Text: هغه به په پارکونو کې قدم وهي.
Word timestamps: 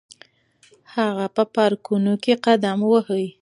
هغه 0.93 1.25
به 1.29 1.31
په 1.35 1.43
پارکونو 1.53 2.13
کې 2.23 2.33
قدم 2.45 2.79
وهي. 2.91 3.25